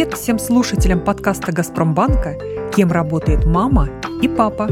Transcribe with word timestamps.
Привет 0.00 0.16
всем 0.16 0.38
слушателям 0.38 1.04
подкаста 1.04 1.52
«Газпромбанка», 1.52 2.38
кем 2.74 2.90
работает 2.90 3.44
мама 3.44 3.90
и 4.22 4.28
папа. 4.28 4.66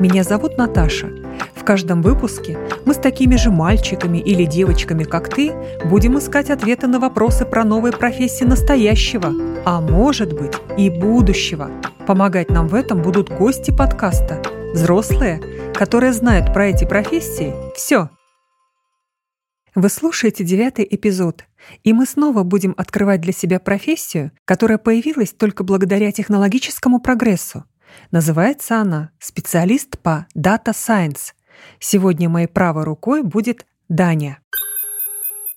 Меня 0.00 0.22
зовут 0.22 0.58
Наташа. 0.58 1.06
В 1.54 1.64
каждом 1.64 2.02
выпуске 2.02 2.58
мы 2.84 2.92
с 2.92 2.98
такими 2.98 3.36
же 3.36 3.50
мальчиками 3.50 4.18
или 4.18 4.44
девочками, 4.44 5.04
как 5.04 5.34
ты, 5.34 5.54
будем 5.86 6.18
искать 6.18 6.50
ответы 6.50 6.88
на 6.88 7.00
вопросы 7.00 7.46
про 7.46 7.64
новые 7.64 7.94
профессии 7.94 8.44
настоящего, 8.44 9.32
а 9.64 9.80
может 9.80 10.34
быть 10.34 10.52
и 10.76 10.90
будущего. 10.90 11.70
Помогать 12.06 12.50
нам 12.50 12.68
в 12.68 12.74
этом 12.74 13.00
будут 13.00 13.30
гости 13.30 13.70
подкаста, 13.74 14.42
взрослые, 14.74 15.40
которые 15.72 16.12
знают 16.12 16.52
про 16.52 16.66
эти 16.66 16.84
профессии 16.84 17.54
все– 17.74 18.10
вы 19.76 19.90
слушаете 19.90 20.42
девятый 20.42 20.88
эпизод, 20.90 21.44
и 21.84 21.92
мы 21.92 22.06
снова 22.06 22.42
будем 22.42 22.74
открывать 22.76 23.20
для 23.20 23.32
себя 23.32 23.60
профессию, 23.60 24.32
которая 24.44 24.78
появилась 24.78 25.32
только 25.32 25.64
благодаря 25.64 26.12
технологическому 26.12 27.00
прогрессу. 27.00 27.64
Называется 28.10 28.80
она 28.80 29.10
«Специалист 29.18 29.98
по 29.98 30.26
Data 30.36 30.72
Science». 30.72 31.32
Сегодня 31.78 32.28
моей 32.28 32.48
правой 32.48 32.84
рукой 32.84 33.22
будет 33.22 33.66
Даня. 33.88 34.38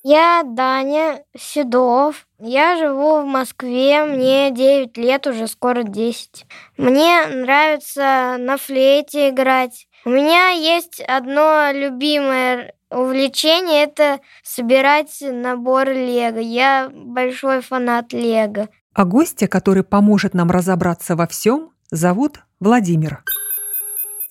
Я 0.03 0.43
Даня 0.45 1.23
Седов. 1.37 2.25
Я 2.41 2.77
живу 2.77 3.21
в 3.21 3.25
Москве, 3.25 4.05
мне 4.05 4.51
9 4.51 4.95
лет, 4.95 5.27
уже 5.27 5.47
скоро 5.47 5.83
10. 5.83 6.45
Мне 6.77 7.25
нравится 7.27 8.37
на 8.39 8.55
флейте 8.55 9.29
играть. 9.29 9.87
У 10.05 10.09
меня 10.09 10.49
есть 10.49 11.01
одно 11.01 11.71
любимое 11.73 12.73
увлечение 12.89 13.83
это 13.83 14.21
собирать 14.41 15.17
набор 15.21 15.89
Лего. 15.89 16.39
Я 16.39 16.89
большой 16.91 17.61
фанат 17.61 18.13
Лего. 18.13 18.69
А 18.93 19.03
гостя, 19.03 19.47
который 19.47 19.83
поможет 19.83 20.33
нам 20.33 20.49
разобраться 20.49 21.17
во 21.17 21.27
всем, 21.27 21.71
зовут 21.91 22.39
Владимир. 22.61 23.23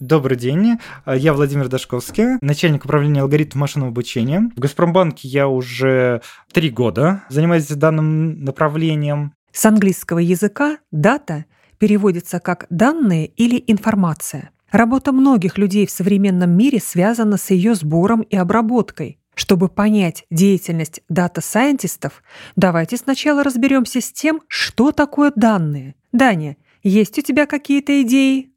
Добрый 0.00 0.36
день, 0.36 0.78
я 1.06 1.32
Владимир 1.32 1.66
Дашковский, 1.66 2.38
начальник 2.40 2.84
управления 2.84 3.22
алгоритмов 3.22 3.62
машинного 3.62 3.90
обучения. 3.90 4.48
В 4.54 4.60
Газпромбанке 4.60 5.26
я 5.26 5.48
уже 5.48 6.22
три 6.52 6.70
года 6.70 7.24
занимаюсь 7.30 7.66
данным 7.66 8.44
направлением. 8.44 9.32
С 9.50 9.66
английского 9.66 10.20
языка 10.20 10.78
«data» 10.92 11.46
переводится 11.78 12.38
как 12.38 12.66
«данные» 12.70 13.26
или 13.26 13.62
«информация». 13.66 14.50
Работа 14.70 15.10
многих 15.10 15.58
людей 15.58 15.84
в 15.84 15.90
современном 15.90 16.50
мире 16.56 16.78
связана 16.78 17.36
с 17.36 17.50
ее 17.50 17.74
сбором 17.74 18.20
и 18.20 18.36
обработкой. 18.36 19.18
Чтобы 19.34 19.68
понять 19.68 20.26
деятельность 20.30 21.00
дата-сайентистов, 21.08 22.22
давайте 22.54 22.98
сначала 22.98 23.42
разберемся 23.42 24.00
с 24.00 24.12
тем, 24.12 24.42
что 24.46 24.92
такое 24.92 25.32
данные. 25.34 25.96
Даня, 26.12 26.56
есть 26.84 27.18
у 27.18 27.22
тебя 27.22 27.46
какие-то 27.46 28.00
идеи? 28.02 28.52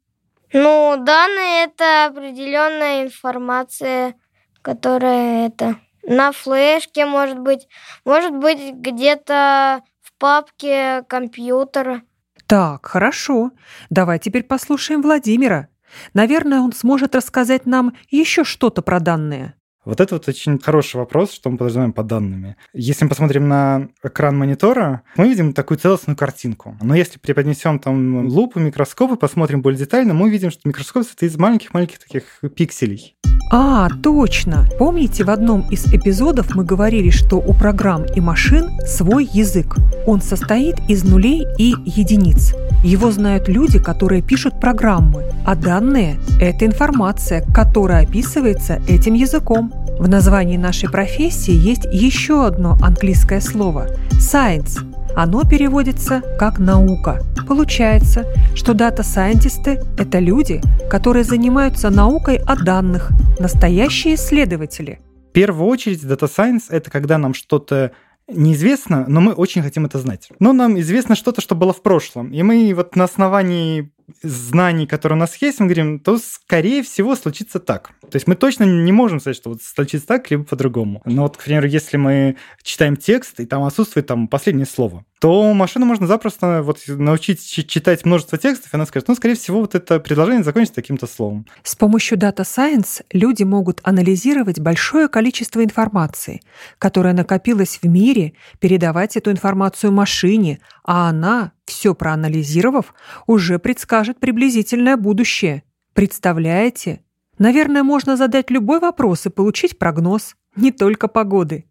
Ну, 0.52 0.96
данные— 0.98 1.64
это 1.66 2.06
определенная 2.06 3.04
информация, 3.04 4.14
которая 4.60 5.48
это 5.48 5.76
на 6.02 6.32
флешке, 6.32 7.06
может 7.06 7.38
быть, 7.38 7.68
может 8.04 8.32
быть, 8.32 8.74
где-то 8.74 9.82
в 10.00 10.12
папке 10.18 11.04
компьютера. 11.08 12.02
Так, 12.46 12.86
хорошо. 12.86 13.52
Давай 13.88 14.18
теперь 14.18 14.42
послушаем 14.42 15.00
Владимира. 15.00 15.68
Наверное, 16.12 16.60
он 16.60 16.72
сможет 16.72 17.14
рассказать 17.14 17.66
нам 17.66 17.96
еще 18.10 18.44
что-то 18.44 18.82
про 18.82 19.00
данные. 19.00 19.54
Вот 19.84 20.00
это 20.00 20.14
вот 20.14 20.28
очень 20.28 20.60
хороший 20.60 20.96
вопрос, 20.96 21.32
что 21.32 21.50
мы 21.50 21.56
подразумеваем 21.56 21.92
под 21.92 22.06
данными. 22.06 22.56
Если 22.72 23.04
мы 23.04 23.08
посмотрим 23.08 23.48
на 23.48 23.88
экран 24.04 24.38
монитора, 24.38 25.02
мы 25.16 25.28
видим 25.28 25.52
такую 25.52 25.78
целостную 25.78 26.16
картинку. 26.16 26.76
Но 26.80 26.94
если 26.94 27.18
преподнесем 27.18 27.80
там 27.80 28.28
лупу, 28.28 28.60
микроскоп 28.60 29.12
и 29.12 29.16
посмотрим 29.16 29.60
более 29.60 29.78
детально, 29.78 30.14
мы 30.14 30.30
видим, 30.30 30.52
что 30.52 30.68
микроскоп 30.68 31.04
состоит 31.04 31.32
из 31.32 31.38
маленьких-маленьких 31.38 31.98
таких 31.98 32.24
пикселей. 32.54 33.16
А, 33.50 33.88
точно! 34.02 34.66
Помните, 34.78 35.24
в 35.24 35.30
одном 35.30 35.68
из 35.68 35.86
эпизодов 35.86 36.54
мы 36.54 36.64
говорили, 36.64 37.10
что 37.10 37.36
у 37.36 37.52
программ 37.52 38.04
и 38.04 38.20
машин 38.20 38.70
свой 38.86 39.24
язык. 39.24 39.76
Он 40.06 40.22
состоит 40.22 40.76
из 40.88 41.04
нулей 41.04 41.44
и 41.58 41.74
единиц. 41.84 42.54
Его 42.84 43.10
знают 43.12 43.48
люди, 43.48 43.78
которые 43.78 44.22
пишут 44.22 44.58
программы, 44.58 45.24
а 45.44 45.54
данные– 45.54 46.18
это 46.40 46.66
информация, 46.66 47.44
которая 47.52 48.04
описывается 48.04 48.80
этим 48.88 49.14
языком. 49.14 49.71
В 49.98 50.08
названии 50.08 50.56
нашей 50.56 50.90
профессии 50.90 51.52
есть 51.52 51.84
еще 51.92 52.46
одно 52.46 52.76
английское 52.82 53.40
слово– 53.40 53.88
science. 54.12 54.78
Оно 55.14 55.44
переводится 55.44 56.22
как 56.38 56.58
«наука». 56.58 57.22
Получается, 57.46 58.26
что 58.54 58.74
дата-сайентисты– 58.74 59.82
это 59.98 60.18
люди, 60.18 60.60
которые 60.90 61.24
занимаются 61.24 61.90
наукой 61.90 62.36
о 62.36 62.56
данных, 62.56 63.10
настоящие 63.38 64.14
исследователи. 64.14 65.00
В 65.30 65.32
первую 65.32 65.68
очередь, 65.68 66.02
Science– 66.02 66.64
это 66.70 66.90
когда 66.90 67.18
нам 67.18 67.34
что-то 67.34 67.92
неизвестно, 68.28 69.04
но 69.08 69.20
мы 69.20 69.32
очень 69.32 69.62
хотим 69.62 69.86
это 69.86 69.98
знать. 69.98 70.28
Но 70.38 70.52
нам 70.52 70.78
известно 70.80 71.14
что-то, 71.14 71.40
что 71.40 71.54
было 71.54 71.72
в 71.72 71.82
прошлом. 71.82 72.32
И 72.32 72.42
мы 72.42 72.72
вот 72.74 72.96
на 72.96 73.04
основании 73.04 73.92
знаний, 74.22 74.86
которые 74.86 75.16
у 75.16 75.20
нас 75.20 75.36
есть, 75.40 75.60
мы 75.60 75.66
говорим, 75.66 75.98
то, 76.00 76.18
скорее 76.18 76.82
всего, 76.82 77.16
случится 77.16 77.60
так. 77.60 77.92
То 78.00 78.16
есть 78.16 78.26
мы 78.26 78.34
точно 78.34 78.64
не 78.64 78.92
можем 78.92 79.20
сказать, 79.20 79.36
что 79.36 79.50
вот 79.50 79.62
случится 79.62 80.06
так, 80.06 80.30
либо 80.30 80.44
по-другому. 80.44 81.02
Но 81.04 81.22
вот, 81.22 81.36
к 81.36 81.44
примеру, 81.44 81.66
если 81.66 81.96
мы 81.96 82.36
читаем 82.62 82.96
текст, 82.96 83.40
и 83.40 83.46
там 83.46 83.64
отсутствует 83.64 84.06
там 84.06 84.28
последнее 84.28 84.66
слово, 84.66 85.04
то 85.22 85.54
машину 85.54 85.86
можно 85.86 86.08
запросто 86.08 86.62
вот 86.64 86.80
научить 86.88 87.44
читать 87.68 88.04
множество 88.04 88.38
текстов, 88.38 88.74
и 88.74 88.76
она 88.76 88.86
скажет, 88.86 89.06
ну, 89.06 89.14
скорее 89.14 89.36
всего, 89.36 89.60
вот 89.60 89.76
это 89.76 90.00
предложение 90.00 90.42
закончится 90.42 90.74
таким-то 90.74 91.06
словом. 91.06 91.46
С 91.62 91.76
помощью 91.76 92.18
Data 92.18 92.40
Science 92.40 93.04
люди 93.12 93.44
могут 93.44 93.78
анализировать 93.84 94.58
большое 94.58 95.06
количество 95.06 95.62
информации, 95.62 96.40
которая 96.80 97.14
накопилась 97.14 97.78
в 97.80 97.86
мире, 97.86 98.32
передавать 98.58 99.16
эту 99.16 99.30
информацию 99.30 99.92
машине, 99.92 100.58
а 100.82 101.08
она, 101.08 101.52
все 101.66 101.94
проанализировав, 101.94 102.92
уже 103.28 103.60
предскажет 103.60 104.18
приблизительное 104.18 104.96
будущее. 104.96 105.62
Представляете? 105.94 107.00
Наверное, 107.38 107.84
можно 107.84 108.16
задать 108.16 108.50
любой 108.50 108.80
вопрос 108.80 109.26
и 109.26 109.30
получить 109.30 109.78
прогноз, 109.78 110.34
не 110.56 110.72
только 110.72 111.06
погоды. 111.06 111.66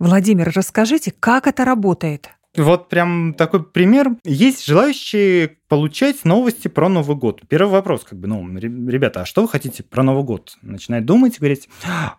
Владимир, 0.00 0.50
расскажите, 0.52 1.12
как 1.12 1.46
это 1.46 1.64
работает? 1.64 2.30
Вот 2.56 2.88
прям 2.88 3.34
такой 3.34 3.62
пример. 3.62 4.16
Есть 4.24 4.64
желающие 4.64 5.56
получать 5.68 6.24
новости 6.24 6.68
про 6.68 6.88
Новый 6.88 7.16
год. 7.16 7.42
Первый 7.48 7.70
вопрос, 7.70 8.04
как 8.04 8.18
бы, 8.18 8.28
ну, 8.28 8.56
ребята, 8.58 9.22
а 9.22 9.26
что 9.26 9.42
вы 9.42 9.48
хотите 9.48 9.82
про 9.82 10.02
Новый 10.02 10.24
год? 10.24 10.56
Начинает 10.62 11.04
думать 11.04 11.38
говорить, 11.38 11.68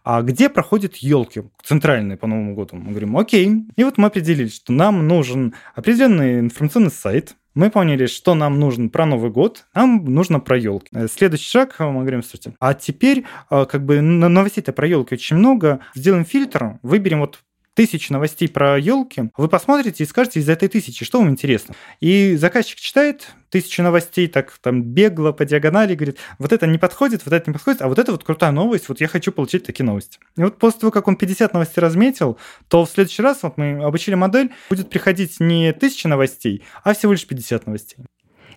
а 0.04 0.22
где 0.22 0.50
проходят 0.50 0.98
елки 0.98 1.44
центральные 1.64 2.18
по 2.18 2.28
Новому 2.28 2.56
году? 2.56 2.76
Мы 2.76 2.90
говорим, 2.90 3.18
окей. 3.18 3.66
И 3.76 3.84
вот 3.84 3.98
мы 3.98 4.08
определили, 4.08 4.50
что 4.50 4.74
нам 4.74 5.08
нужен 5.08 5.54
определенный 5.76 6.40
информационный 6.40 6.92
сайт, 6.92 7.36
мы 7.58 7.72
поняли, 7.72 8.06
что 8.06 8.36
нам 8.36 8.60
нужно 8.60 8.88
про 8.88 9.08
Новый 9.08 9.32
год, 9.32 9.66
нам 9.74 10.06
нужно 10.06 10.40
про 10.40 10.60
елки. 10.60 10.90
Э, 10.94 11.08
следующий 11.08 11.50
шаг, 11.50 11.76
мы 11.80 12.02
говорим, 12.02 12.22
слушайте, 12.22 12.54
а 12.60 12.76
теперь 12.76 13.26
э, 13.50 13.66
как 13.66 13.84
бы 13.84 14.00
новостей-то 14.00 14.74
про 14.74 14.88
елки 14.88 15.16
очень 15.16 15.38
много, 15.38 15.80
сделаем 15.96 16.24
фильтр, 16.24 16.78
выберем 16.84 17.22
вот 17.22 17.40
тысяч 17.78 18.10
новостей 18.10 18.50
про 18.50 18.80
елки, 18.80 19.30
вы 19.38 19.48
посмотрите 19.48 20.04
и 20.04 20.08
скажете 20.08 20.40
из 20.40 20.50
этой 20.50 20.68
тысячи, 20.68 21.06
что 21.06 21.20
вам 21.20 21.30
интересно. 21.30 21.76
И 22.00 22.36
заказчик 22.36 22.80
читает 22.80 23.28
тысячу 23.52 23.84
новостей, 23.84 24.28
так 24.28 24.52
там 24.64 24.82
бегло 24.82 25.32
по 25.32 25.46
диагонали, 25.46 25.94
говорит, 25.94 26.18
вот 26.40 26.52
это 26.52 26.66
не 26.66 26.80
подходит, 26.80 27.24
вот 27.24 27.36
это 27.36 27.48
не 27.52 27.54
подходит, 27.54 27.84
а 27.84 27.88
вот 27.88 28.00
это 28.00 28.14
вот 28.14 28.24
крутая 28.24 28.50
новость, 28.50 28.90
вот 28.90 29.00
я 29.00 29.08
хочу 29.08 29.32
получить 29.32 29.64
такие 29.64 29.86
новости. 29.86 30.18
И 30.36 30.42
вот 30.42 30.58
после 30.58 30.80
того, 30.80 30.92
как 30.92 31.08
он 31.08 31.18
50 31.18 31.54
новостей 31.54 31.80
разметил, 31.80 32.40
то 32.68 32.84
в 32.84 32.90
следующий 32.90 33.22
раз 33.22 33.44
вот 33.44 33.58
мы 33.58 33.84
обучили 33.84 34.16
модель, 34.16 34.50
будет 34.72 34.90
приходить 34.90 35.40
не 35.40 35.72
тысяча 35.72 36.08
новостей, 36.08 36.64
а 36.84 36.96
всего 36.96 37.12
лишь 37.12 37.28
50 37.28 37.68
новостей. 37.68 38.00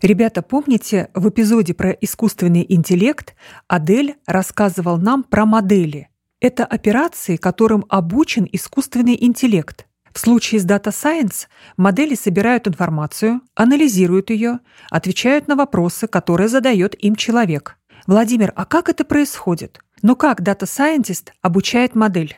Ребята, 0.00 0.40
помните, 0.40 1.10
в 1.12 1.28
эпизоде 1.28 1.74
про 1.74 1.90
искусственный 1.90 2.64
интеллект 2.66 3.34
Адель 3.68 4.14
рассказывал 4.24 4.96
нам 4.96 5.24
про 5.24 5.44
модели. 5.44 6.08
Это 6.40 6.64
операции, 6.64 7.36
которым 7.36 7.84
обучен 7.90 8.48
искусственный 8.50 9.16
интеллект. 9.22 9.86
В 10.12 10.18
случае 10.18 10.60
с 10.60 10.66
Data 10.66 10.90
Science 10.90 11.46
модели 11.76 12.14
собирают 12.14 12.66
информацию, 12.66 13.42
анализируют 13.54 14.30
ее, 14.30 14.60
отвечают 14.90 15.48
на 15.48 15.54
вопросы, 15.54 16.08
которые 16.08 16.48
задает 16.48 16.94
им 17.04 17.14
человек. 17.14 17.76
Владимир, 18.06 18.52
а 18.56 18.64
как 18.64 18.88
это 18.88 19.04
происходит? 19.04 19.80
Ну 20.00 20.16
как 20.16 20.40
Data 20.40 20.62
Scientist 20.62 21.28
обучает 21.42 21.94
модель? 21.94 22.36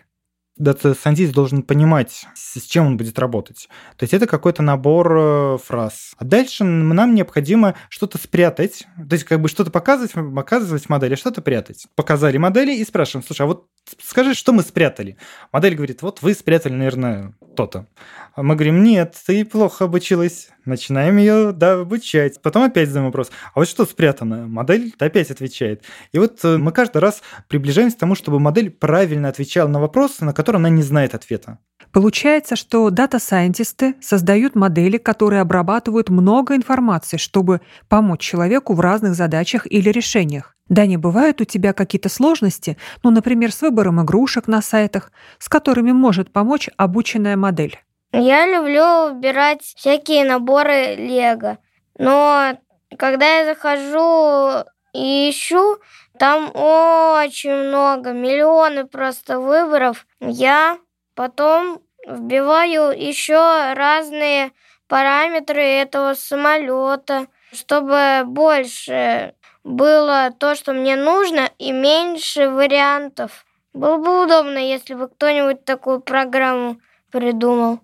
data 0.57 0.80
scientist 0.80 1.33
должен 1.33 1.63
понимать, 1.63 2.27
с 2.35 2.61
чем 2.63 2.87
он 2.87 2.97
будет 2.97 3.19
работать. 3.19 3.69
То 3.97 4.05
есть 4.05 4.15
это 4.15 4.27
какой-то 4.27 4.63
набор 4.63 5.17
э, 5.17 5.59
фраз. 5.63 6.13
А 6.19 6.25
дальше 6.25 6.65
нам 6.65 7.15
необходимо 7.15 7.75
что-то 7.89 8.19
спрятать, 8.19 8.87
то 8.97 9.15
есть 9.15 9.25
как 9.25 9.41
бы 9.41 9.49
что-то 9.49 9.71
показывать, 9.71 10.13
показывать 10.13 10.89
модели, 10.89 11.15
а 11.15 11.17
что-то 11.17 11.43
прятать. 11.43 11.87
Показали 11.95 12.37
модели 12.37 12.75
и 12.75 12.85
спрашиваем, 12.85 13.27
слушай, 13.27 13.43
а 13.43 13.47
вот 13.47 13.67
скажи, 14.01 14.35
что 14.35 14.53
мы 14.53 14.63
спрятали. 14.63 15.17
Модель 15.53 15.75
говорит, 15.75 16.03
вот 16.03 16.23
вы 16.23 16.35
спрятали, 16.35 16.73
наверное, 16.73 17.35
то-то. 17.57 17.87
А 18.35 18.43
мы 18.43 18.55
говорим, 18.55 18.83
нет, 18.83 19.17
ты 19.27 19.45
плохо 19.45 19.85
обучилась. 19.85 20.49
Начинаем 20.65 21.17
ее, 21.17 21.53
да, 21.53 21.81
обучать. 21.81 22.41
Потом 22.41 22.63
опять 22.63 22.89
задаем 22.89 23.07
вопрос, 23.07 23.31
а 23.55 23.61
вот 23.61 23.69
что 23.69 23.85
спрятано? 23.85 24.47
Модель 24.47 24.95
опять 24.99 25.31
отвечает. 25.31 25.83
И 26.13 26.19
вот 26.19 26.39
э, 26.45 26.57
мы 26.57 26.73
каждый 26.73 26.99
раз 26.99 27.23
приближаемся 27.49 27.97
к 27.97 28.01
тому, 28.01 28.15
чтобы 28.15 28.39
модель 28.39 28.71
правильно 28.71 29.29
отвечала 29.29 29.69
на 29.69 29.81
вопросы, 29.81 30.25
на 30.25 30.33
которые 30.33 30.59
она 30.59 30.69
не 30.69 30.83
знает 30.83 31.15
ответа. 31.15 31.59
Получается, 31.93 32.57
что 32.57 32.89
дата-сайентисты 32.89 33.95
создают 34.01 34.55
модели, 34.55 34.97
которые 34.97 35.43
обрабатывают 35.43 36.09
много 36.09 36.57
информации, 36.57 37.19
чтобы 37.19 37.61
помочь 37.89 38.21
человеку 38.21 38.73
в 38.73 38.81
разных 38.81 39.15
задачах 39.15 39.71
или 39.71 39.91
решениях. 39.91 40.57
Да, 40.69 40.87
не 40.87 40.97
бывают 40.97 41.43
у 41.43 41.45
тебя 41.45 41.75
какие-то 41.75 42.09
сложности, 42.09 42.79
ну, 43.03 43.11
например, 43.11 43.53
с 43.53 43.61
выбором 43.61 44.03
игрушек 44.03 44.49
на 44.49 44.63
сайтах, 44.63 45.13
с 45.39 45.51
которыми 45.51 45.93
может 45.93 46.33
помочь 46.33 46.71
обученная 46.79 47.37
модель. 47.37 47.79
Я 48.13 48.47
люблю 48.47 49.13
выбирать 49.15 49.63
всякие 49.63 50.25
наборы 50.25 50.95
Лего. 50.97 51.59
Но 51.99 52.59
когда 52.99 53.41
я 53.41 53.45
захожу 53.45 54.65
и 54.95 55.31
ищу, 55.31 55.77
там 56.19 56.51
очень 56.55 57.53
много, 57.53 58.13
миллионы 58.13 58.87
просто 58.87 59.41
выборов. 59.41 60.07
Я 60.21 60.79
потом 61.15 61.81
вбиваю 62.07 62.99
еще 62.99 63.73
разные 63.75 64.53
параметры 64.89 65.63
этого 65.63 66.15
самолета, 66.15 67.27
чтобы 67.53 68.23
больше 68.27 69.35
было 69.65 70.35
то, 70.37 70.55
что 70.55 70.73
мне 70.73 70.97
нужно, 70.97 71.51
и 71.59 71.73
меньше 71.73 72.49
вариантов. 72.49 73.45
Было 73.73 73.97
бы 73.97 74.25
удобно, 74.25 74.59
если 74.59 74.95
бы 74.95 75.09
кто-нибудь 75.09 75.65
такую 75.65 76.01
программу 76.01 76.79
придумал. 77.11 77.81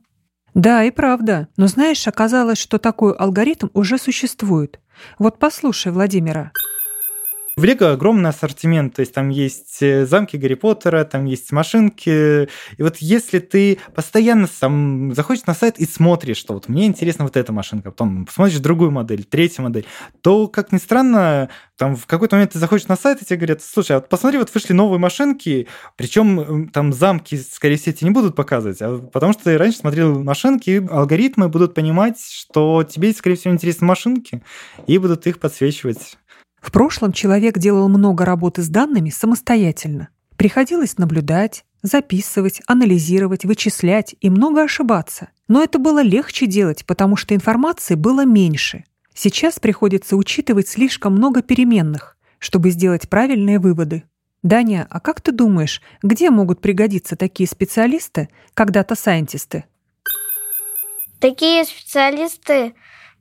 Да, 0.54 0.82
и 0.82 0.90
правда. 0.90 1.48
Но 1.56 1.66
знаешь, 1.66 2.06
оказалось, 2.08 2.58
что 2.58 2.78
такой 2.78 3.14
алгоритм 3.14 3.69
уже 3.74 3.96
существует. 3.96 4.81
Вот 5.19 5.38
послушай 5.38 5.92
Владимира. 5.92 6.52
В 7.58 7.64
Лего 7.64 7.90
огромный 7.90 8.31
ассортимент, 8.31 8.94
то 8.94 9.00
есть 9.00 9.12
там 9.12 9.31
есть 9.31 9.82
э, 9.82 10.06
замки 10.06 10.37
Гарри 10.37 10.55
Поттера, 10.55 11.02
там 11.02 11.25
есть 11.25 11.50
машинки. 11.50 12.44
И 12.44 12.82
вот 12.82 12.99
если 12.99 13.40
ты 13.40 13.78
постоянно 13.96 14.46
сам 14.46 15.12
заходишь 15.12 15.44
на 15.44 15.55
сайт 15.55 15.76
и 15.81 15.84
смотришь, 15.84 16.37
что 16.37 16.55
вот 16.55 16.69
мне 16.69 16.87
интересна 16.87 17.25
вот 17.25 17.37
эта 17.37 17.52
машинка, 17.52 17.90
потом 17.90 18.28
смотришь 18.32 18.60
другую 18.60 18.93
модель, 18.93 19.25
третью 19.25 19.64
модель, 19.64 19.87
то, 20.22 20.46
как 20.46 20.70
ни 20.70 20.78
странно, 20.78 21.49
там 21.76 21.96
в 21.96 22.06
какой-то 22.06 22.37
момент 22.37 22.52
ты 22.52 22.60
заходишь 22.60 22.87
на 22.87 22.94
сайт 22.94 23.22
и 23.22 23.25
тебе 23.25 23.38
говорят, 23.38 23.60
слушай, 23.60 23.90
а 23.90 23.99
вот 23.99 24.08
посмотри, 24.08 24.38
вот 24.38 24.55
вышли 24.55 24.72
новые 24.72 25.00
машинки, 25.00 25.66
причем 25.96 26.69
там 26.69 26.93
замки, 26.93 27.38
скорее 27.38 27.75
всего, 27.75 27.93
тебе 27.93 28.10
не 28.10 28.14
будут 28.14 28.37
показывать, 28.37 28.81
а 28.82 28.99
потому 28.99 29.32
что 29.32 29.43
ты 29.43 29.58
раньше 29.58 29.78
смотрел 29.78 30.22
машинки, 30.22 30.70
и 30.70 30.87
алгоритмы 30.87 31.49
будут 31.49 31.75
понимать, 31.75 32.20
что 32.20 32.84
тебе, 32.84 33.12
скорее 33.12 33.34
всего, 33.34 33.52
интересны 33.52 33.84
машинки, 33.84 34.44
и 34.87 34.96
будут 34.99 35.26
их 35.26 35.40
подсвечивать. 35.40 36.16
В 36.60 36.72
прошлом 36.72 37.12
человек 37.12 37.58
делал 37.58 37.88
много 37.88 38.25
работы 38.25 38.62
с 38.62 38.69
данными 38.69 39.10
самостоятельно. 39.10 40.08
Приходилось 40.37 40.99
наблюдать, 40.99 41.64
записывать, 41.82 42.60
анализировать, 42.66 43.44
вычислять 43.44 44.14
и 44.20 44.31
много 44.31 44.62
ошибаться. 44.62 45.31
Но 45.46 45.62
это 45.62 45.78
было 45.78 46.02
легче 46.02 46.46
делать, 46.46 46.84
потому 46.87 47.16
что 47.16 47.34
информации 47.34 47.94
было 47.94 48.25
меньше. 48.25 48.84
Сейчас 49.14 49.58
приходится 49.58 50.16
учитывать 50.16 50.69
слишком 50.69 51.14
много 51.14 51.43
переменных, 51.43 52.16
чтобы 52.38 52.70
сделать 52.70 53.08
правильные 53.08 53.58
выводы. 53.58 54.05
Даня, 54.43 54.87
а 54.90 55.00
как 55.00 55.20
ты 55.20 55.32
думаешь, 55.32 55.82
где 56.02 56.31
могут 56.31 56.60
пригодиться 56.60 57.16
такие 57.16 57.49
специалисты, 57.49 58.28
как 58.55 58.70
дата-сайентисты? 58.70 59.64
Такие 61.19 61.64
специалисты 61.64 62.75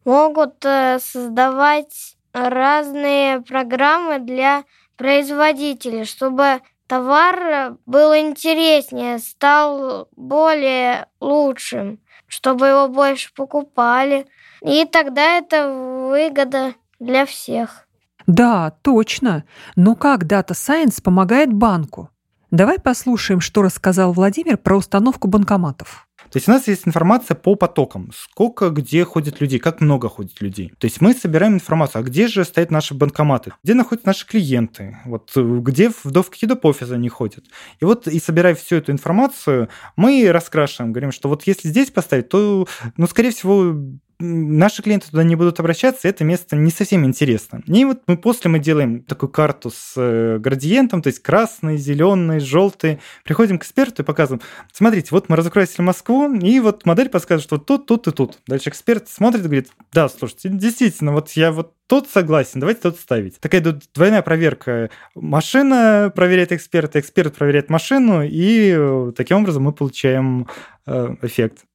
могут 0.06 0.64
э, 0.64 1.00
создавать 1.02 2.17
разные 2.38 3.42
программы 3.42 4.20
для 4.20 4.64
производителей, 4.96 6.06
чтобы 6.06 6.62
товар 6.88 7.78
был 7.86 8.16
интереснее, 8.16 9.20
стал 9.20 10.08
более 10.16 11.08
лучшим, 11.20 12.00
чтобы 12.28 12.68
его 12.68 12.88
больше 12.88 13.34
покупали. 13.34 14.28
И 14.62 14.86
тогда 14.86 15.38
это 15.38 15.70
выгода 16.10 16.74
для 17.00 17.26
всех. 17.26 17.88
Да, 18.26 18.72
точно. 18.82 19.46
Но 19.76 19.96
как 19.96 20.24
Data 20.24 20.52
Science 20.52 21.02
помогает 21.02 21.54
банку? 21.54 22.10
Давай 22.52 22.80
послушаем, 22.80 23.40
что 23.40 23.62
рассказал 23.62 24.14
Владимир 24.14 24.58
про 24.58 24.78
установку 24.78 25.28
банкоматов. 25.28 26.07
То 26.32 26.38
есть 26.38 26.48
у 26.48 26.52
нас 26.52 26.68
есть 26.68 26.88
информация 26.88 27.36
по 27.36 27.56
потокам, 27.56 28.12
сколько 28.14 28.70
где 28.70 29.04
ходит 29.06 29.42
людей, 29.42 29.60
как 29.60 29.82
много 29.82 30.10
ходит 30.10 30.42
людей. 30.42 30.74
То 30.78 30.86
есть 30.86 31.02
мы 31.02 31.14
собираем 31.14 31.56
информацию, 31.56 32.02
а 32.02 32.04
где 32.04 32.28
же 32.28 32.44
стоят 32.44 32.72
наши 32.72 32.94
банкоматы, 32.94 33.54
где 33.64 33.74
находятся 33.74 34.08
наши 34.08 34.28
клиенты, 34.28 34.98
вот 35.06 35.36
где 35.36 35.90
в, 35.90 36.06
в 36.06 36.30
какие 36.30 36.48
доп. 36.48 36.66
офисы 36.66 36.92
они 36.92 37.10
ходят. 37.10 37.46
И 37.80 37.86
вот 37.86 38.08
и 38.08 38.20
собирая 38.20 38.56
всю 38.56 38.78
эту 38.78 38.92
информацию, 38.92 39.70
мы 39.96 40.30
раскрашиваем, 40.32 40.94
говорим, 40.94 41.12
что 41.12 41.30
вот 41.30 41.44
если 41.46 41.70
здесь 41.70 41.92
поставить, 41.92 42.30
то, 42.30 42.68
ну, 42.98 43.08
скорее 43.08 43.32
всего, 43.32 43.76
наши 44.20 44.82
клиенты 44.82 45.10
туда 45.10 45.24
не 45.24 45.36
будут 45.36 45.60
обращаться, 45.60 46.08
это 46.08 46.24
место 46.24 46.56
не 46.56 46.72
совсем 46.72 47.06
интересно. 47.06 47.62
И 47.68 47.86
вот 47.86 48.02
мы 48.08 48.18
после 48.18 48.50
мы 48.50 48.60
делаем 48.60 49.04
такую 49.04 49.30
карту 49.30 49.70
с 49.70 49.94
э, 49.96 50.38
градиентом, 50.40 51.02
то 51.02 51.08
есть 51.08 51.22
красный, 51.22 51.78
зеленый, 51.78 52.40
желтый. 52.40 53.00
Приходим 53.24 53.60
к 53.60 53.64
эксперту 53.64 54.02
и 54.02 54.06
показываем, 54.06 54.42
смотрите, 54.74 55.10
вот 55.12 55.30
мы 55.30 55.36
разукрасили 55.36 55.82
Москву, 55.82 56.34
и 56.34 56.60
вот 56.60 56.86
модель 56.86 57.10
подсказывает, 57.10 57.44
что 57.44 57.58
тут, 57.58 57.86
тут 57.86 58.08
и 58.08 58.12
тут. 58.12 58.40
Дальше 58.48 58.70
эксперт 58.70 59.08
смотрит 59.08 59.42
и 59.42 59.46
говорит, 59.46 59.70
да, 59.94 60.10
слушайте, 60.10 60.50
действительно, 60.50 61.12
вот 61.12 61.32
я 61.32 61.52
вот 61.52 61.74
тот 61.88 62.10
согласен, 62.10 62.60
давайте 62.60 62.82
тот 62.82 63.00
ставить. 63.00 63.40
Такая 63.40 63.62
двойная 63.94 64.22
проверка. 64.22 64.90
Машина 65.16 66.12
проверяет 66.14 66.52
эксперта, 66.52 67.00
эксперт 67.00 67.36
проверяет 67.36 67.70
машину, 67.70 68.24
и 68.24 68.74
э, 68.76 69.12
таким 69.16 69.38
образом 69.38 69.64
мы 69.64 69.72
получаем 69.72 70.48
э, 70.86 71.16
эффект. 71.22 71.66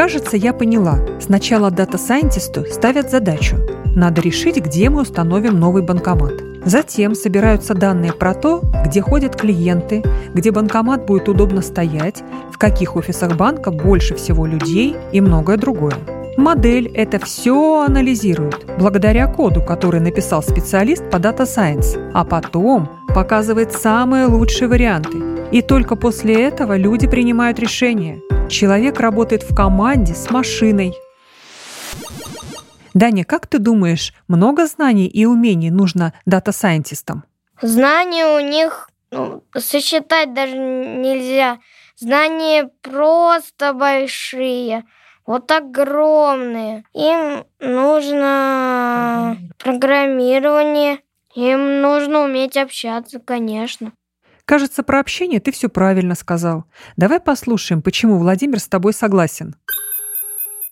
Кажется, 0.00 0.38
я 0.38 0.54
поняла. 0.54 0.98
Сначала 1.20 1.70
дата-сайентисту 1.70 2.64
ставят 2.64 3.10
задачу. 3.10 3.56
Надо 3.94 4.22
решить, 4.22 4.56
где 4.56 4.88
мы 4.88 5.02
установим 5.02 5.60
новый 5.60 5.82
банкомат. 5.82 6.32
Затем 6.64 7.14
собираются 7.14 7.74
данные 7.74 8.14
про 8.14 8.32
то, 8.32 8.62
где 8.86 9.02
ходят 9.02 9.36
клиенты, 9.36 10.02
где 10.32 10.52
банкомат 10.52 11.04
будет 11.04 11.28
удобно 11.28 11.60
стоять, 11.60 12.22
в 12.50 12.56
каких 12.56 12.96
офисах 12.96 13.36
банка 13.36 13.70
больше 13.70 14.14
всего 14.14 14.46
людей 14.46 14.96
и 15.12 15.20
многое 15.20 15.58
другое. 15.58 15.96
Модель 16.38 16.90
это 16.94 17.22
все 17.22 17.84
анализирует 17.84 18.64
благодаря 18.78 19.26
коду, 19.26 19.62
который 19.62 20.00
написал 20.00 20.42
специалист 20.42 21.10
по 21.10 21.16
Data 21.16 21.42
Science, 21.42 22.10
а 22.14 22.24
потом 22.24 22.88
показывает 23.08 23.72
самые 23.72 24.24
лучшие 24.24 24.68
варианты. 24.68 25.18
И 25.52 25.60
только 25.60 25.94
после 25.94 26.42
этого 26.42 26.74
люди 26.78 27.06
принимают 27.06 27.58
решение. 27.58 28.22
Человек 28.50 28.98
работает 28.98 29.44
в 29.44 29.54
команде 29.54 30.12
с 30.14 30.28
машиной. 30.28 30.92
Даня, 32.94 33.24
как 33.24 33.46
ты 33.46 33.60
думаешь, 33.60 34.12
много 34.26 34.66
знаний 34.66 35.06
и 35.06 35.24
умений 35.24 35.70
нужно 35.70 36.12
дата-сайентистам? 36.26 37.22
Знания 37.62 38.26
у 38.26 38.40
них 38.40 38.90
ну, 39.12 39.44
сосчитать 39.56 40.34
даже 40.34 40.58
нельзя. 40.58 41.60
Знания 41.96 42.70
просто 42.82 43.72
большие 43.72 44.84
вот 45.26 45.50
огромные. 45.52 46.82
Им 46.92 47.44
нужно 47.60 49.38
программирование, 49.58 50.98
им 51.36 51.82
нужно 51.82 52.24
уметь 52.24 52.56
общаться, 52.56 53.20
конечно. 53.20 53.92
Кажется, 54.50 54.82
про 54.82 54.98
общение 54.98 55.38
ты 55.38 55.52
все 55.52 55.68
правильно 55.68 56.16
сказал. 56.16 56.64
Давай 56.96 57.20
послушаем, 57.20 57.82
почему 57.82 58.18
Владимир 58.18 58.58
с 58.58 58.66
тобой 58.66 58.92
согласен. 58.92 59.54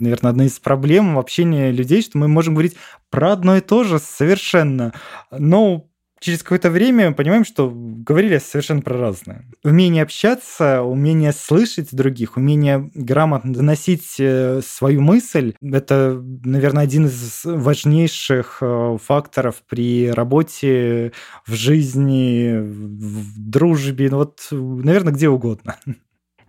Наверное, 0.00 0.32
одна 0.32 0.46
из 0.46 0.58
проблем 0.58 1.14
в 1.14 1.18
общении 1.20 1.70
людей, 1.70 2.02
что 2.02 2.18
мы 2.18 2.26
можем 2.26 2.54
говорить 2.54 2.74
про 3.08 3.34
одно 3.34 3.56
и 3.56 3.60
то 3.60 3.84
же 3.84 4.00
совершенно, 4.00 4.92
но 5.30 5.86
через 6.20 6.42
какое-то 6.42 6.70
время 6.70 7.12
понимаем, 7.12 7.44
что 7.44 7.70
говорили 7.74 8.38
совершенно 8.38 8.82
про 8.82 8.98
разное. 8.98 9.44
Умение 9.64 10.02
общаться, 10.02 10.82
умение 10.82 11.32
слышать 11.32 11.88
других, 11.92 12.36
умение 12.36 12.90
грамотно 12.94 13.52
доносить 13.52 14.16
э, 14.18 14.60
свою 14.64 15.00
мысль– 15.00 15.54
это, 15.62 16.22
наверное, 16.44 16.84
один 16.84 17.06
из 17.06 17.42
важнейших 17.44 18.58
э, 18.60 18.98
факторов 19.02 19.62
при 19.68 20.10
работе, 20.10 21.12
в 21.46 21.54
жизни, 21.54 22.58
в 22.58 23.50
дружбе, 23.50 24.10
ну 24.10 24.18
вот, 24.18 24.48
наверное, 24.50 25.12
где 25.12 25.28
угодно. 25.28 25.76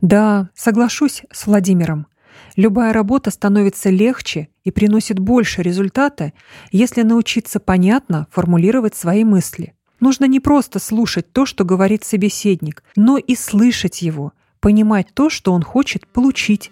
Да, 0.02 0.50
соглашусь 0.56 1.24
с 1.32 1.46
Владимиром. 1.46 2.08
Любая 2.56 2.94
работа 2.94 3.32
становится 3.32 3.90
легче 3.90 4.50
и 4.64 4.72
приносит 4.72 5.20
больше 5.20 5.62
результата, 5.62 6.34
если 6.72 7.02
научиться 7.02 7.60
понятно 7.60 8.28
формулировать 8.32 8.96
свои 8.96 9.24
мысли. 9.24 9.74
Нужно 10.00 10.26
не 10.26 10.40
просто 10.40 10.80
слушать 10.80 11.32
то, 11.34 11.46
что 11.46 11.64
говорит 11.66 12.04
собеседник, 12.04 12.84
но 12.96 13.18
и 13.18 13.36
слышать 13.36 14.02
его, 14.02 14.34
понимать 14.60 15.08
то, 15.14 15.30
что 15.30 15.54
он 15.54 15.64
хочет 15.64 16.08
получить. 16.08 16.72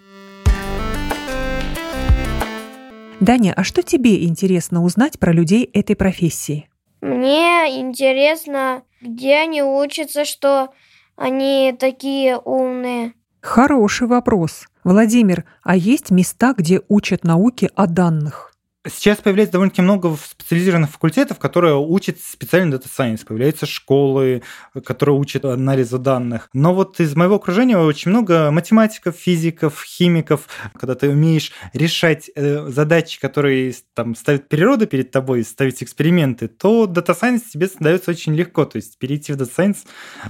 Даня, 3.20 3.52
а 3.56 3.64
что 3.64 3.82
тебе 3.82 4.24
интересно 4.24 4.84
узнать 4.84 5.18
про 5.18 5.32
людей 5.32 5.68
этой 5.72 5.96
профессии? 5.96 6.68
Мне 7.00 7.80
интересно, 7.80 8.82
где 9.00 9.38
они 9.38 9.62
учатся, 9.62 10.24
что 10.24 10.70
они 11.16 11.74
такие 11.78 12.38
умные. 12.38 13.12
Хороший 13.40 14.06
вопрос. 14.06 14.66
Владимир, 14.84 15.44
а 15.62 15.76
есть 15.76 16.10
места, 16.10 16.54
где 16.56 16.80
учат 16.88 17.24
науки 17.24 17.70
о 17.74 17.86
данных? 17.86 18.52
Сейчас 18.86 19.18
появляется 19.18 19.54
довольно-таки 19.54 19.82
много 19.82 20.16
специализированных 20.16 20.90
факультетов, 20.90 21.38
которые 21.38 21.76
учат 21.76 22.18
специально 22.20 22.74
Data 22.74 22.86
Science. 22.86 23.26
Появляются 23.26 23.66
школы, 23.66 24.42
которые 24.84 25.16
учат 25.16 25.44
анализу 25.44 25.98
данных. 25.98 26.48
Но 26.54 26.72
вот 26.74 27.00
из 27.00 27.14
моего 27.16 27.34
окружения 27.34 27.76
очень 27.76 28.10
много 28.10 28.50
математиков, 28.50 29.16
физиков, 29.16 29.82
химиков. 29.82 30.48
Когда 30.78 30.94
ты 30.94 31.10
умеешь 31.10 31.52
решать 31.72 32.30
э, 32.34 32.68
задачи, 32.68 33.20
которые 33.20 33.74
там 33.94 34.14
ставит 34.14 34.48
природа 34.48 34.86
перед 34.86 35.10
тобой, 35.10 35.44
ставить 35.44 35.82
эксперименты, 35.82 36.48
то 36.48 36.86
Data 36.86 37.18
Science 37.20 37.42
тебе 37.52 37.68
дается 37.80 38.12
очень 38.12 38.34
легко. 38.34 38.64
То 38.64 38.76
есть 38.76 38.96
перейти 38.98 39.32
в 39.32 39.36
Data 39.36 39.50
Science 39.54 39.78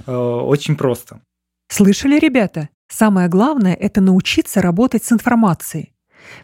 э, 0.07 0.13
очень 0.13 0.77
просто. 0.77 1.21
Слышали, 1.69 2.19
ребята? 2.19 2.71
Самое 2.89 3.29
главное– 3.29 3.75
это 3.81 4.01
научиться 4.01 4.63
работать 4.63 5.05
с 5.05 5.13
информацией. 5.13 5.93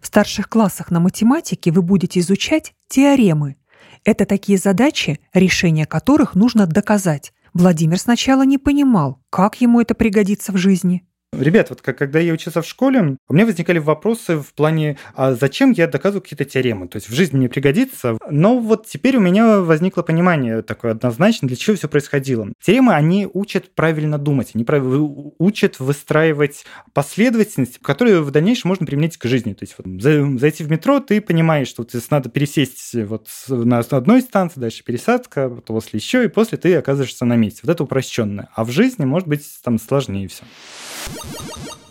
В 0.01 0.07
старших 0.07 0.49
классах 0.49 0.91
на 0.91 1.01
математике 1.01 1.73
вы 1.73 1.83
будете 1.83 2.21
изучать 2.21 2.75
теоремы. 2.89 3.57
Это 4.05 4.27
такие 4.27 4.59
задачи, 4.59 5.21
решение 5.33 5.87
которых 5.87 6.35
нужно 6.35 6.67
доказать. 6.67 7.33
Владимир 7.55 7.99
сначала 7.99 8.43
не 8.43 8.59
понимал, 8.59 9.23
как 9.31 9.61
ему 9.61 9.81
это 9.81 9.95
пригодится 9.95 10.53
в 10.53 10.57
жизни. 10.57 11.07
Ребят, 11.39 11.71
вот 11.71 11.81
когда 11.83 12.19
я 12.19 12.33
учился 12.33 12.63
в 12.63 12.67
школе, 12.67 13.17
у 13.29 13.35
меня 13.35 13.47
возникали 13.47 13.79
вопросы 13.79 14.37
в 14.37 14.53
плане, 14.55 14.99
а 15.15 15.35
зачем 15.35 15.73
я 15.73 15.87
доказываю 15.87 16.23
какие-то 16.23 16.45
теоремы? 16.45 16.89
То 16.89 16.97
есть 16.97 17.09
в 17.09 17.15
жизни 17.15 17.37
мне 17.37 17.49
пригодится. 17.49 18.19
Но 18.31 18.59
вот 18.59 18.87
теперь 18.87 19.17
у 19.17 19.21
меня 19.21 19.61
возникло 19.61 20.03
понимание 20.03 20.63
такое 20.63 20.93
однозначно, 20.93 21.49
для 21.49 21.57
чего 21.57 21.77
все 21.77 21.89
происходило. 21.89 22.49
Теоремы, 22.63 22.95
они 22.95 23.29
учат 23.33 23.75
правильно 23.75 24.19
думать, 24.19 24.53
они 24.55 24.65
учат 25.39 25.79
выстраивать 25.79 26.65
последовательность, 26.93 27.79
которую 27.81 28.25
в 28.25 28.31
дальнейшем 28.31 28.69
можно 28.69 28.87
применить 28.87 29.17
к 29.17 29.27
жизни. 29.27 29.53
То 29.53 29.65
есть 29.65 29.75
вот, 29.79 30.41
зайти 30.41 30.65
в 30.65 30.71
метро, 30.71 31.01
ты 31.01 31.21
понимаешь, 31.21 31.69
что 31.69 31.85
тебе 31.85 32.03
надо 32.11 32.29
пересесть 32.29 32.95
вот 32.95 33.29
на 33.49 33.79
одной 33.79 34.23
станции, 34.23 34.61
дальше 34.61 34.85
пересадка, 34.85 35.49
после 35.49 35.99
еще, 35.99 36.25
и 36.25 36.29
после 36.29 36.59
ты 36.59 36.75
оказываешься 36.75 37.25
на 37.25 37.37
месте. 37.37 37.61
Вот 37.63 37.73
это 37.73 37.85
упрощенное. 37.85 38.49
А 38.55 38.65
в 38.65 38.71
жизни 38.71 39.05
может 39.05 39.29
быть 39.29 39.45
там 39.63 39.79
сложнее 39.79 40.29
все. 40.29 40.45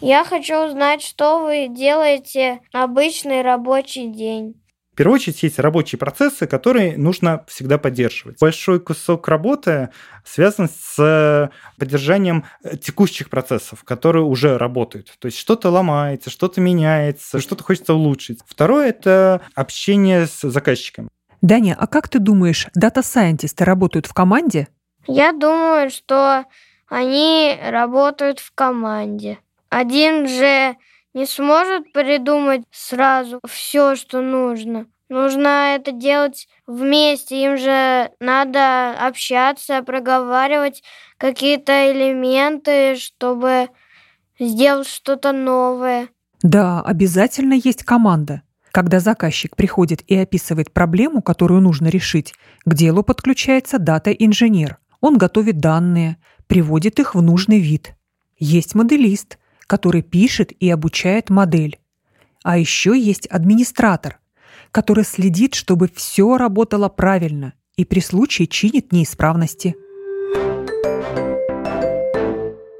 Я 0.02 0.25
хочу 0.25 0.66
узнать, 0.66 1.02
что 1.02 1.46
вы 1.46 1.68
делаете 1.70 2.60
обычный 2.74 3.42
рабочий 3.42 4.08
день. 4.08 4.56
В 4.92 4.96
первую 4.96 5.16
очередь 5.16 5.42
есть 5.42 5.58
рабочие 5.58 5.98
процессы, 5.98 6.46
которые 6.46 6.98
нужно 6.98 7.44
всегда 7.48 7.80
поддерживать. 7.80 8.38
Большой 8.40 8.80
кусок 8.80 9.28
работы 9.28 9.90
связан 10.24 10.70
с 10.70 11.50
поддержанием 11.80 12.46
текущих 12.80 13.32
процессов, 13.32 13.84
которые 13.84 14.24
уже 14.24 14.60
работают. 14.60 15.12
То 15.18 15.25
есть 15.28 15.40
что-то 15.40 15.72
ломается, 15.72 16.30
что-то 16.30 16.62
меняется, 16.62 17.40
что-то 17.40 17.63
хочется 17.63 17.96
улучшить. 17.96 18.42
Второе– 18.46 18.90
это 18.90 19.42
общение 19.56 20.28
с 20.28 20.48
заказчиком. 20.48 21.10
Даня, 21.42 21.75
а 21.80 21.88
как 21.88 22.08
ты 22.08 22.20
думаешь, 22.20 22.68
дата-сайентисты 22.75 23.66
работают 23.66 24.06
в 24.06 24.13
команде? 24.13 24.68
Я 25.08 25.32
думаю, 25.32 25.90
что 25.90 26.46
они 26.93 27.57
работают 27.59 28.39
в 28.39 28.53
команде. 28.53 29.39
Один 29.69 30.27
же 30.27 30.77
не 31.15 31.25
сможет 31.25 31.91
придумать 31.91 32.62
сразу 32.69 33.39
все, 33.50 33.95
что 33.95 34.21
нужно. 34.21 34.85
Нужно 35.09 35.75
это 35.75 35.91
делать 35.91 36.47
вместе. 36.67 37.45
Им 37.45 37.57
же 37.57 38.12
надо 38.19 38.91
общаться, 39.07 39.81
проговаривать 39.81 40.83
какие-то 41.17 41.91
элементы, 41.91 42.95
чтобы 42.95 43.69
сделать 44.39 44.88
что-то 44.88 45.31
новое. 45.31 46.09
Да, 46.43 46.81
обязательно 46.81 47.53
есть 47.53 47.83
команда. 47.83 48.43
Когда 48.71 49.00
заказчик 49.00 49.55
приходит 49.55 50.03
и 50.05 50.15
описывает 50.15 50.71
проблему, 50.71 51.23
которую 51.23 51.62
нужно 51.62 51.88
решить, 51.88 52.35
к 52.65 52.73
делу 52.75 53.01
подключается 53.01 53.79
дата-инженер. 53.79 54.77
Он 55.03 55.17
готовит 55.17 55.60
данные, 55.60 56.15
приводит 56.48 56.98
их 56.98 57.13
в 57.13 57.22
нужный 57.22 57.60
вид. 57.60 57.93
Есть 58.39 58.74
моделист, 58.74 59.38
который 59.67 60.01
пишет 60.01 60.53
и 60.53 60.69
обучает 60.69 61.29
модель. 61.29 61.77
А 62.41 62.57
еще 62.57 62.98
есть 62.98 63.27
администратор, 63.27 64.22
который 64.72 65.03
следит, 65.03 65.55
чтобы 65.55 65.89
все 65.93 66.38
работало 66.38 66.88
правильно 66.88 67.51
и 67.75 67.83
при 67.83 68.00
случае 68.00 68.48
чинит 68.48 68.93
неисправности. 68.93 69.75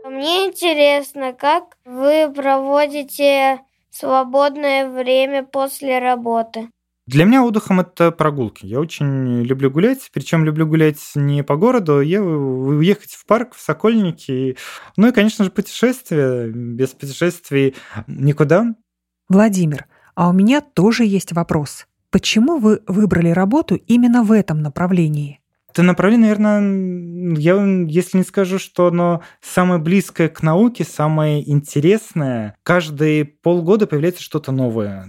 Мне 0.06 0.46
интересно, 0.46 1.34
как 1.34 1.78
вы 1.84 2.32
проводите 2.34 3.60
свободное 3.90 4.88
время 4.88 5.44
после 5.44 6.00
работы. 6.00 6.70
Для 7.06 7.26
меня 7.26 7.44
отдыхом 7.44 7.82
это 7.82 8.12
прогулки. 8.12 8.66
Я 8.66 8.80
очень 8.80 9.44
люблю 9.44 9.70
гулять, 9.70 10.10
причем 10.14 10.46
люблю 10.46 10.66
гулять 10.66 11.02
не 11.16 11.44
по 11.44 11.58
городу, 11.58 12.00
я 12.00 12.24
уехать 12.24 13.12
в 13.12 13.26
парк, 13.26 13.56
в 13.56 13.62
Сокольники. 13.62 14.56
Ну 14.96 15.10
и, 15.10 15.12
конечно 15.12 15.44
же, 15.44 15.52
путешествия. 15.52 16.48
Без 16.48 16.90
путешествий 16.90 17.76
никуда. 18.08 18.76
Владимир, 19.28 19.88
а 20.16 20.30
у 20.30 20.34
меня 20.34 20.62
тоже 20.62 21.04
есть 21.04 21.34
вопрос. 21.34 21.88
Почему 22.10 22.58
вы 22.58 22.82
выбрали 22.88 23.30
работу 23.30 23.76
именно 23.76 24.24
в 24.24 24.32
этом 24.32 24.62
направлении? 24.62 25.43
Это 25.74 25.82
направление, 25.82 26.36
наверное, 26.36 27.36
я 27.36 27.56
если 27.88 28.20
не 28.20 28.24
скажу, 28.24 28.60
что 28.60 28.88
оно 28.88 29.24
самое 29.42 29.82
близкое 29.82 30.30
к 30.30 30.44
науке, 30.44 30.84
самое 30.84 31.50
интересное, 31.50 32.56
каждые 32.62 33.26
полгода 33.26 33.88
появляется 33.88 34.22
что-то 34.22 34.52
новое. 34.52 35.08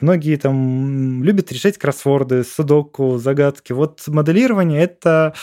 Многие 0.00 0.36
там 0.36 1.22
любят 1.22 1.52
решать 1.52 1.76
кроссворды, 1.76 2.44
судоку, 2.44 3.18
загадки. 3.18 3.74
Вот 3.74 4.04
моделирование— 4.06 4.80
это, 4.84 5.34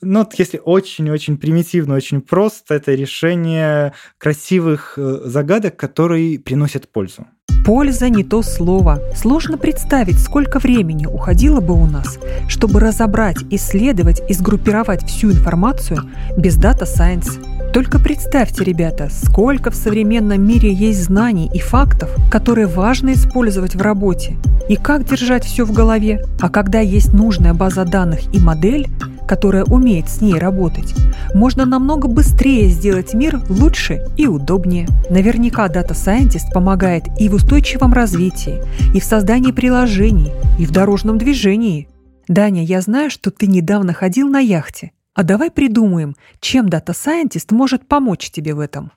ну, 0.00 0.24
если 0.38 0.60
очень-очень 0.64 1.36
примитивно, 1.36 1.96
очень 1.96 2.20
просто, 2.20 2.74
это 2.74 2.94
решение 2.94 3.94
красивых 4.16 4.94
э, 4.96 5.22
загадок, 5.24 5.76
которые 5.76 6.38
приносят 6.38 6.88
пользу. 6.92 7.26
Польза 7.64 8.08
не 8.08 8.24
то 8.24 8.42
слово. 8.42 9.00
Сложно 9.14 9.58
представить, 9.58 10.18
сколько 10.18 10.58
времени 10.58 11.06
уходило 11.06 11.60
бы 11.60 11.74
у 11.74 11.86
нас, 11.86 12.18
чтобы 12.48 12.80
разобрать, 12.80 13.38
исследовать 13.50 14.22
и 14.28 14.34
сгруппировать 14.34 15.06
всю 15.06 15.30
информацию 15.30 16.02
без 16.36 16.58
Data 16.58 16.82
Science. 16.82 17.72
Только 17.72 18.00
представьте, 18.00 18.64
ребята, 18.64 19.08
сколько 19.10 19.70
в 19.70 19.76
современном 19.76 20.44
мире 20.44 20.72
есть 20.72 21.04
знаний 21.04 21.48
и 21.54 21.60
фактов, 21.60 22.10
которые 22.30 22.66
важно 22.66 23.12
использовать 23.12 23.76
в 23.76 23.80
работе, 23.80 24.36
и 24.68 24.76
как 24.76 25.04
держать 25.04 25.44
все 25.44 25.64
в 25.64 25.72
голове. 25.72 26.24
А 26.40 26.48
когда 26.48 26.80
есть 26.80 27.12
нужная 27.12 27.54
база 27.54 27.84
данных 27.84 28.34
и 28.34 28.40
модель, 28.40 28.88
которая 29.30 29.62
умеет 29.62 30.08
с 30.08 30.20
ней 30.20 30.34
работать, 30.34 30.92
можно 31.34 31.64
намного 31.64 32.08
быстрее 32.08 32.66
сделать 32.66 33.14
мир 33.14 33.40
лучше 33.48 34.04
и 34.16 34.26
удобнее. 34.26 34.88
Наверняка 35.08 35.68
Data 35.68 35.92
Scientist 35.92 36.52
помогает 36.52 37.04
и 37.16 37.28
в 37.28 37.34
устойчивом 37.34 37.92
развитии, 37.92 38.60
и 38.92 38.98
в 38.98 39.04
создании 39.04 39.52
приложений, 39.52 40.32
и 40.58 40.66
в 40.66 40.72
дорожном 40.72 41.16
движении. 41.16 41.88
Даня, 42.26 42.64
я 42.64 42.80
знаю, 42.80 43.08
что 43.08 43.30
ты 43.30 43.46
недавно 43.46 43.92
ходил 43.92 44.28
на 44.28 44.40
яхте. 44.40 44.90
А 45.14 45.22
давай 45.22 45.52
придумаем, 45.52 46.16
чем 46.40 46.66
Data 46.66 46.86
Scientist 46.86 47.54
может 47.54 47.86
помочь 47.86 48.32
тебе 48.32 48.54
в 48.54 48.58
этом. 48.58 48.90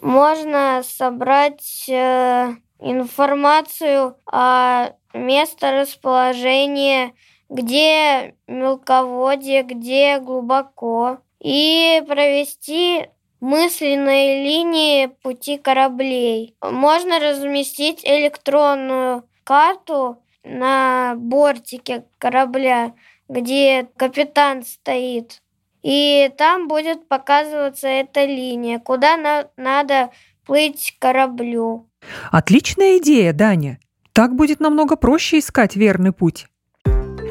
Можно 0.00 0.82
собрать 0.84 1.86
э, 1.88 2.54
информацию 2.78 4.14
о 4.26 4.90
месторасположении 5.12 7.14
где 7.48 8.34
мелководье, 8.46 9.62
где 9.62 10.18
глубоко, 10.18 11.18
и 11.40 12.02
провести 12.06 13.08
мысленные 13.40 14.44
линии 14.44 15.06
пути 15.22 15.58
кораблей. 15.58 16.56
Можно 16.60 17.20
разместить 17.20 18.04
электронную 18.04 19.24
карту 19.44 20.22
на 20.44 21.14
бортике 21.16 22.04
корабля, 22.18 22.94
где 23.28 23.88
капитан 23.96 24.64
стоит. 24.64 25.42
И 25.82 26.30
там 26.36 26.66
будет 26.66 27.08
показываться 27.08 27.86
эта 27.86 28.24
линия, 28.24 28.80
куда 28.80 29.16
на 29.16 29.48
надо 29.56 30.10
плыть 30.44 30.96
кораблю. 30.98 31.88
Отличная 32.32 32.98
идея, 32.98 33.32
Даня. 33.32 33.78
Так 34.12 34.34
будет 34.34 34.58
намного 34.58 34.96
проще 34.96 35.38
искать 35.38 35.76
верный 35.76 36.12
путь. 36.12 36.46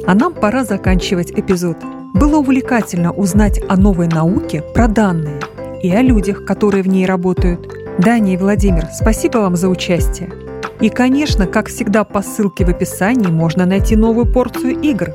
А 0.08 0.16
нам 0.16 0.34
пора 0.34 0.64
заканчивать 0.64 1.32
эпизод. 1.32 1.80
Было 2.14 2.38
увлекательно 2.38 3.12
узнать 3.12 3.60
о 3.68 3.76
новой 3.76 4.08
науке 4.08 4.64
про 4.74 4.88
данные 4.88 5.42
и 5.84 5.92
о 5.92 6.02
людях, 6.02 6.46
которые 6.46 6.82
в 6.82 6.88
ней 6.88 7.06
работают. 7.06 7.68
Даня 8.00 8.34
и 8.34 8.38
Владимир, 8.38 8.88
спасибо 8.94 9.40
вам 9.40 9.58
за 9.58 9.68
участие. 9.68 10.32
И, 10.80 10.88
конечно, 10.88 11.46
как 11.46 11.68
всегда, 11.68 12.06
по 12.06 12.22
ссылке 12.22 12.64
в 12.64 12.70
описании 12.70 13.28
можно 13.28 13.66
найти 13.66 13.98
новую 13.98 14.32
порцию 14.32 14.80
игр. 14.80 15.10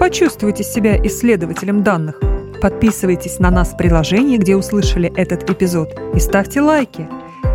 Почувствуйте 0.00 0.64
себя 0.64 0.96
исследователем 0.96 1.82
данных. 1.82 2.18
Подписывайтесь 2.62 3.40
на 3.40 3.50
нас 3.50 3.74
в 3.74 3.76
приложении, 3.76 4.38
где 4.38 4.56
услышали 4.56 5.12
этот 5.14 5.48
эпизод, 5.50 5.90
и 6.14 6.20
ставьте 6.20 6.62
лайки. 6.62 7.06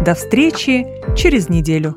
До 0.06 0.14
встречи 0.14 0.86
через 1.16 1.50
неделю. 1.50 1.96